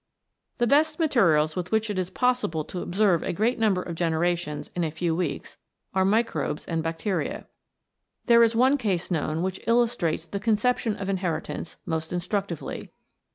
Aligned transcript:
The 0.57 0.65
best 0.65 0.97
materials 0.97 1.55
with 1.55 1.71
which 1.71 1.87
it 1.87 1.99
is 1.99 2.09
possible 2.09 2.63
to 2.65 2.81
observe 2.81 3.21
a 3.21 3.31
great 3.31 3.59
number 3.59 3.83
of 3.83 3.93
generations 3.93 4.71
in 4.75 4.83
a 4.83 4.89
few 4.89 5.15
weeks 5.15 5.57
are 5.93 6.03
microbes 6.03 6.65
and 6.67 6.81
bacteria. 6.81 7.45
There 8.25 8.41
is 8.41 8.55
one 8.55 8.79
case 8.79 9.11
known 9.11 9.43
which 9.43 9.61
illustrates 9.67 10.25
the 10.25 10.39
conception 10.39 10.95
of 10.95 11.07
inheritance 11.07 11.75
most 11.85 12.11
instructively. 12.11 12.89